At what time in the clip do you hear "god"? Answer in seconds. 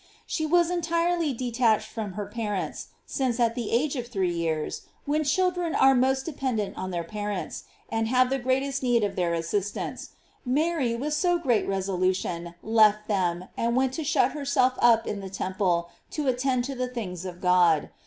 17.39-17.91